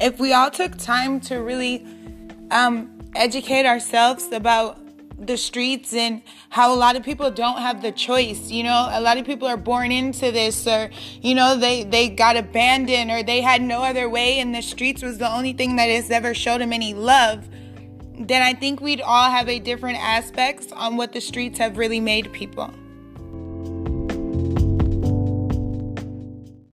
[0.00, 1.86] if we all took time to really
[2.50, 4.78] um, educate ourselves about
[5.26, 8.88] the streets and how a lot of people don't have the choice you know?
[8.90, 10.90] A lot of people are born into this or
[11.20, 15.02] you know they they got abandoned or they had no other way and the streets
[15.02, 17.48] was the only thing that has ever showed them any love
[18.18, 22.00] then i think we'd all have a different aspects on what the streets have really
[22.00, 22.72] made people.